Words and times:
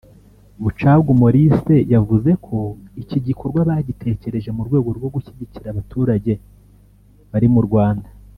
Bucagu 0.61 1.11
Maurice 1.21 1.75
yavuze 1.93 2.31
ko 2.45 2.57
iki 3.01 3.17
gikorwa 3.27 3.59
bagitekereje 3.69 4.49
mu 4.55 4.61
rwego 4.67 4.89
rwo 4.97 5.07
gushyigikira 5.13 5.67
abaturage 5.69 6.33
bari 7.33 7.47
mu 7.55 7.61
Rwanda 7.67 8.07